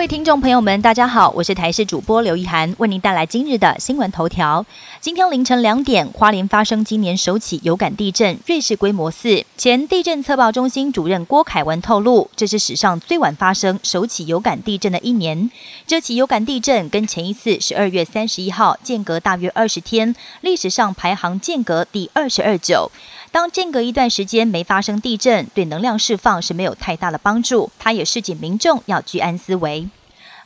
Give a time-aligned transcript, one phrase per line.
[0.00, 4.64] 各位听众朋友们，大家好，我是台视主播刘一涵，为您带来今日的新闻头条。
[4.98, 9.44] 今天凌晨两点，花莲发生今年首起有感地震，瑞士规模四。
[9.58, 15.50] 前地震测报中心主任郭凯文透露，这是史上最晚发生首起有感地震的一年。
[15.86, 22.90] 这起有感地震跟前一次十二月三十一号间隔大约二十天，历史上排行间隔第二十二九。
[23.32, 27.70] 当间隔一段时间没发生地震，对能量释放是没有太大的帮助。
[27.78, 29.88] 他也示警民众要居安思危。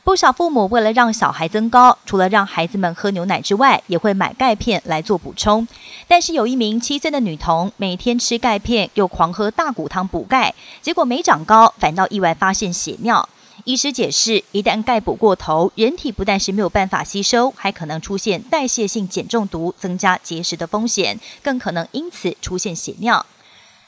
[0.03, 5.67] 不少父母为了让小孩增高，除了让孩子们喝牛奶之外，也会买钙片来做补充。
[6.07, 13.27] 但是有一名七岁的女童，每天吃钙片又狂喝大骨汤补钙，结果没长高，反倒意外发现血尿。
[13.65, 23.25] 医师解释，一旦钙补过头，人体不但是没有办法吸收，还可能出现代谢性碱中毒，增加结石的风险，更可能因此出现血尿。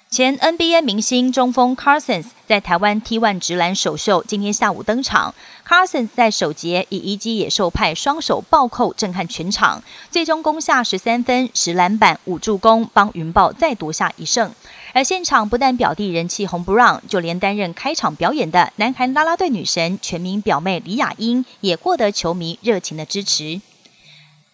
[0.09, 5.35] 前 NBA 明星中锋 Carsons 在台湾 T1 直篮首秀今天下午登场。
[5.67, 14.51] Carsons 在首节以一击野兽派双手暴扣震撼全场，最终攻下十三分、十篮板、五助攻，帮云豹再夺下一胜。
[14.97, 23.61] 而现场不但表弟人气红不让，就连担任开场表演的南韩啦啦队女神全民表妹李雅英也获得球迷热情的支持。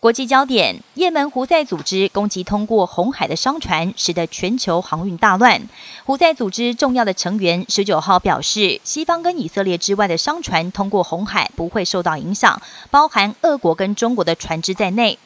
[0.01, 5.61] 国际焦点：也门胡塞组织攻击通过红海的商船，使得全球航运大乱。
[6.03, 15.17] 胡塞组织重要的成员十九号表示，西方跟以色列之外的商船通过红海不会受到影响，包含俄国跟中国的船只在内。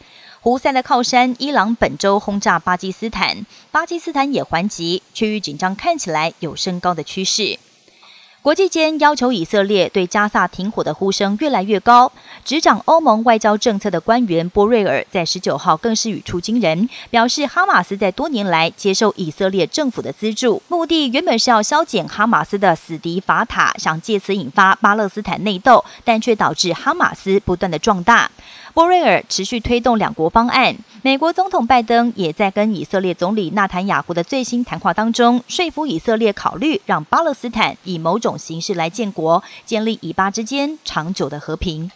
[0.48, 7.59] 胡塞的靠山伊朗本周轰炸巴基斯坦，巴基斯坦也还击，区域紧张看起来有升高的趋势。
[8.48, 12.09] 国际间要求以色列对加萨停火的呼声越来越高。
[12.45, 28.31] 执掌欧盟外交政策的官员波瑞尔在十九号更是语出惊人，表示哈马斯在多年来接受以色列政府的资助，目的原本是要削减哈马斯的死敌法塔，想借此引发巴勒斯坦内斗，但却导致哈马斯不断的壮大。
[28.74, 41.92] 波瑞尔持续推动两国方案，美国总统拜登也在跟以色列总理纳坦雅胡的最新谈话当中，说服以色列考虑让巴勒斯坦以某种形式来建国，建立以巴之间长久的和平。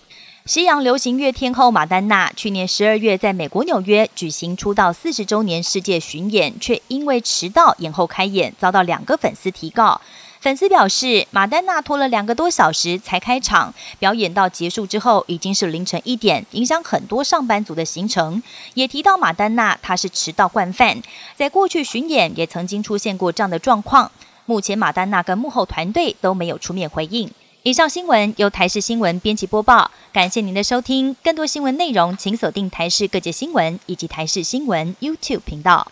[0.46, 10.02] 西洋流行乐天后马丹娜去年十二月在美国纽约举行出道四十周年世界巡演，却因为迟到延后开演，遭到两个粉丝提告。
[10.40, 18.42] 粉丝表示，马丹娜拖了两个多小时才开场，表演到结束之后已经是凌晨一点，影响很多上班族的行程。
[18.74, 21.00] 也提到马丹娜，她是迟到惯犯，
[21.36, 24.12] 在过去巡演也曾经出现过这样的状况。
[24.46, 27.30] 目前马丹娜跟幕后团队都没有出面回应。
[27.64, 31.16] 以上新闻由台视新闻编辑播报，感谢您的收听。
[31.24, 35.92] 更多新闻内容，请锁定台视各界新闻以及台视新闻 YouTube 频道。